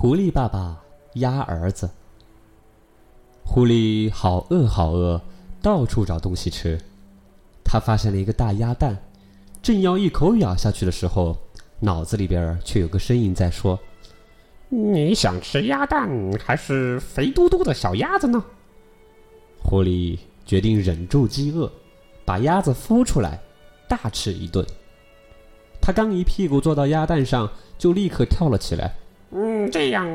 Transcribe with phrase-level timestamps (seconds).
[0.00, 0.80] 狐狸爸爸
[1.14, 1.90] 鸭儿子。
[3.44, 5.20] 狐狸好饿好饿，
[5.60, 6.80] 到处找东西吃。
[7.64, 8.96] 他发现了一个大鸭蛋，
[9.60, 11.36] 正要一口咬下去的时候，
[11.80, 13.76] 脑子里边却有个声音在说
[14.70, 16.08] ：“你想吃鸭蛋
[16.38, 18.44] 还是肥嘟嘟的小鸭子呢？”
[19.58, 21.68] 狐狸决定忍住饥饿，
[22.24, 23.40] 把鸭子孵出来，
[23.88, 24.64] 大吃一顿。
[25.80, 28.94] 他刚一屁股坐到鸭蛋上，就立刻跳了起来。
[29.68, 30.06] 这样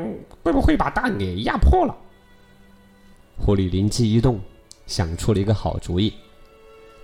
[0.43, 1.95] 会不会把蛋给压破了？
[3.37, 4.39] 狐狸灵机一动，
[4.85, 6.13] 想出了一个好主意。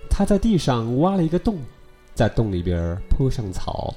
[0.08, 1.58] 他在地上挖了一个洞，
[2.14, 3.94] 在洞里边铺上草。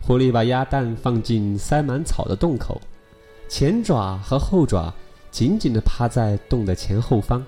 [0.00, 2.80] 狐狸把鸭蛋放进塞满草的洞口，
[3.48, 4.94] 前爪和后爪
[5.30, 7.44] 紧紧地趴在洞的前后方，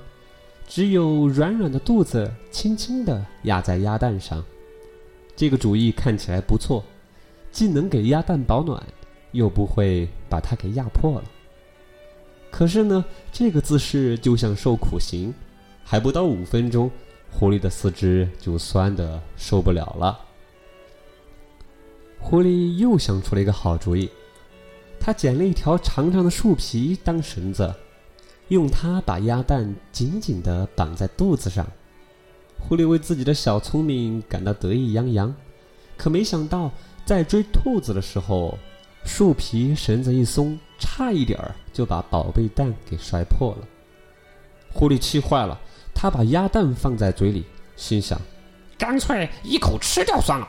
[0.67, 4.45] 只有软软的肚子轻轻地压在鸭蛋上。
[5.37, 6.85] 这个主意看起来不错，
[7.51, 8.83] 既能给鸭蛋保暖，
[9.33, 11.25] 又不会把它给压破了。
[12.51, 15.33] 可是呢，这个姿势就像受苦刑，
[15.85, 16.91] 还不到五分钟。
[17.33, 20.19] 狐狸的四肢就酸得受不了了。
[22.19, 24.11] 狐狸又想出了一个好主意，
[24.99, 27.73] 他捡了一条长长的树皮当绳子，
[28.49, 31.65] 用它把鸭蛋紧紧地绑在肚子上。
[32.59, 35.33] 狐狸为自己的小聪明感到得意洋洋，
[35.97, 36.73] 可没想到
[37.07, 38.59] 在追兔子的时候，
[39.05, 43.67] 树皮绳子一松，差一点儿就把宝贝蛋给摔破了。
[44.73, 45.59] 狐狸气坏了。
[45.93, 47.45] 他把鸭蛋放在嘴里，
[47.77, 48.19] 心想
[48.79, 50.49] ：“干脆一口吃掉算了。”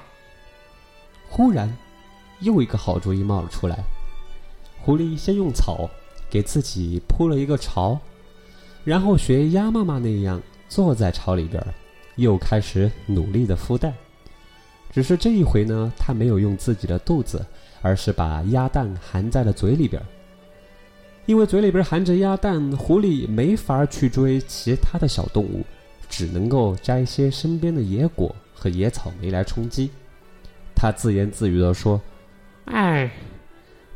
[1.30, 1.76] 忽然，
[2.40, 3.78] 又一个好主意冒了出来。
[4.80, 5.90] 狐狸先用草
[6.30, 8.00] 给自己铺了一个巢，
[8.86, 11.62] 然后学鸭妈妈那样坐在巢里边，
[12.16, 13.94] 又开始努力的孵蛋。
[14.90, 17.46] 只是这一回呢，他没有用自己的肚子，
[17.82, 20.02] 而是把鸭蛋含在了嘴里边。
[21.26, 25.64] 因为嘴里边含着鸭蛋，狐狸没法去追其他的小动物，
[26.10, 29.92] 只能够摘一些身边的野果和野草莓来充饥。
[30.76, 32.02] 他自言自语地说
[32.66, 33.12] ：“哎，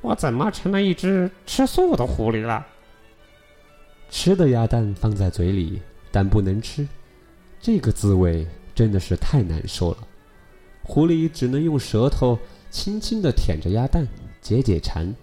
[0.02, 2.66] 我怎么成了一只吃素的狐狸了？
[4.10, 5.82] 吃的鸭蛋放在嘴里，
[6.12, 6.88] 但不能吃，
[7.60, 9.98] 这个滋味真的是太难受了。
[10.84, 12.38] 狐狸只能用舌头
[12.76, 14.06] 轻轻地舔着鸭蛋，
[14.42, 15.16] 解解馋。”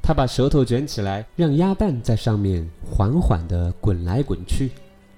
[0.00, 4.70] 他把舌头卷起来，让鸭蛋在上面缓缓地滚来滚去。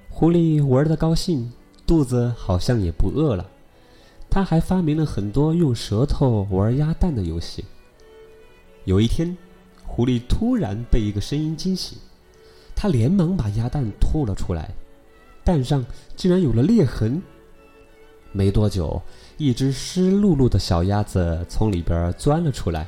[0.08, 1.52] 狐狸玩得高兴，
[1.86, 3.46] 肚子好像也不饿了。
[4.30, 7.66] 他还发明了很多用舌头玩鸭蛋的游戏。
[8.84, 9.36] 有一天，
[9.84, 11.98] 狐狸突然被一个声音惊醒，
[12.74, 14.70] 他连忙把鸭蛋吐了出来，
[15.44, 15.84] 蛋上
[16.16, 17.22] 竟然有了裂痕。
[18.32, 19.00] 没多久，
[19.38, 22.86] 一只湿漉漉的小鸭子从里边钻了出来。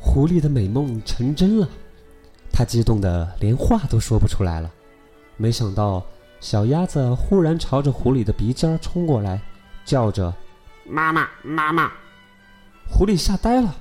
[0.00, 1.68] 狐狸的美梦成真了，
[2.52, 4.70] 它激动的连话都说不出来了。
[5.36, 6.02] 没想到，
[6.40, 9.40] 小鸭子忽然朝着狐狸的鼻尖冲过来，
[9.84, 10.32] 叫着
[10.86, 11.90] ：“妈妈，妈妈！”
[12.88, 13.74] 狐狸吓呆了，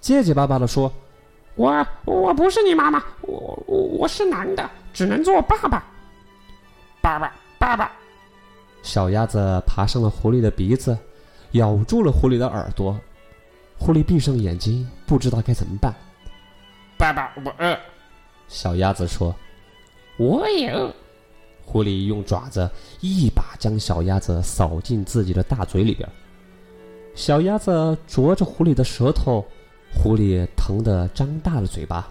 [0.00, 0.92] 结结巴巴的说
[1.56, 5.84] ：“我我不是你妈妈，我我是男的，只能做爸爸。”
[7.02, 7.90] 爸爸，爸爸！
[8.82, 10.96] 小鸭子爬上了狐狸的鼻子，
[11.52, 12.98] 咬住了狐狸的耳朵。
[13.78, 15.94] 狐狸闭上眼睛，不知道该怎么办。
[16.98, 17.78] 爸爸，我饿。
[18.48, 19.34] 小鸭子说
[20.18, 20.92] ：“我也饿。”
[21.64, 22.68] 狐狸用爪子
[23.00, 26.08] 一把将小鸭子扫进自己的大嘴里边。
[27.14, 29.46] 小鸭子啄着狐狸的舌头，
[29.94, 32.08] 狐狸疼得张大了嘴巴。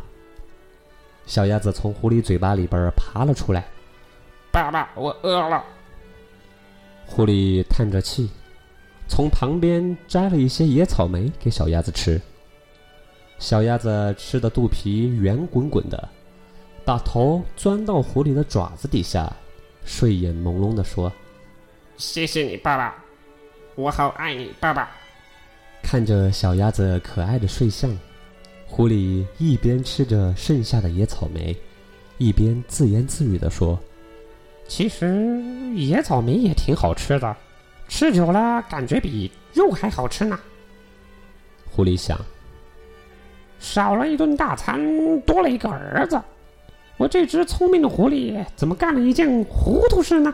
[1.26, 3.68] 小鸭子从狐狸嘴巴里边爬了出来。
[4.52, 5.64] 爸爸，我饿了。
[7.10, 8.30] 狐狸叹着气。
[9.08, 12.22] 从旁边摘了一些野草莓给小鸭子吃。
[13.40, 16.08] 小鸭子吃的肚皮圆滚滚的，
[16.86, 19.36] 把头钻到狐狸的爪子底下，
[19.84, 21.12] 睡眼朦胧地说
[21.98, 23.04] ：“谢谢你，爸爸，
[23.76, 24.92] 我好爱你，爸爸。”
[25.82, 27.98] 看着小鸭子可爱的睡相，
[28.68, 31.58] 狐狸一边吃着剩下的野草莓，
[32.20, 33.80] 一边自言自语地说
[34.70, 35.42] ：“其实
[35.74, 37.36] 野草莓也挺好吃的。”
[37.90, 40.40] 吃久了，感觉比肉还好吃呢。
[41.72, 42.16] 狐狸想：
[43.60, 46.22] 少了一顿大餐，多了一个儿子。
[46.98, 50.34] 我这只聪明的狐狸，怎么干了一件糊涂事呢？